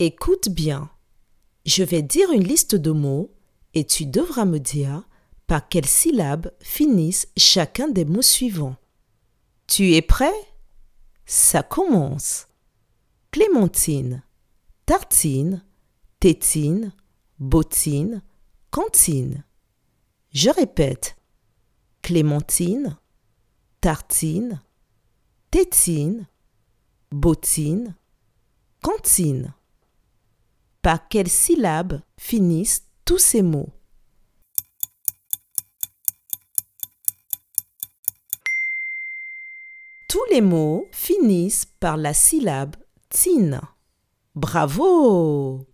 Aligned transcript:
Écoute 0.00 0.48
bien. 0.48 0.90
Je 1.66 1.82
vais 1.82 2.02
dire 2.02 2.30
une 2.30 2.44
liste 2.44 2.76
de 2.76 2.92
mots 2.92 3.34
et 3.74 3.84
tu 3.84 4.06
devras 4.06 4.44
me 4.44 4.60
dire 4.60 5.08
par 5.48 5.68
quelles 5.68 5.88
syllabes 5.88 6.52
finissent 6.60 7.26
chacun 7.36 7.88
des 7.88 8.04
mots 8.04 8.22
suivants. 8.22 8.76
Tu 9.66 9.94
es 9.94 10.02
prêt? 10.02 10.32
Ça 11.26 11.64
commence. 11.64 12.46
Clémentine, 13.32 14.22
tartine, 14.86 15.64
tétine, 16.20 16.92
bottine, 17.40 18.22
cantine. 18.70 19.42
Je 20.30 20.50
répète. 20.50 21.16
Clémentine, 22.02 22.96
tartine, 23.80 24.62
tétine, 25.50 26.28
bottine, 27.10 27.96
cantine. 28.80 29.54
Par 30.82 31.08
quelles 31.08 31.28
syllabes 31.28 32.00
finissent 32.16 32.84
tous 33.04 33.18
ces 33.18 33.42
mots 33.42 33.70
Tous 40.08 40.24
les 40.30 40.40
mots 40.40 40.86
finissent 40.90 41.66
par 41.66 41.96
la 41.96 42.14
syllabe 42.14 42.76
tine. 43.10 43.60
Bravo 44.34 45.66